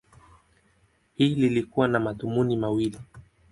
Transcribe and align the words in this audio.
Hili 1.15 1.35
lilikuwa 1.49 1.87
na 1.87 1.99
madhumuni 1.99 2.57
mawili. 2.57 2.99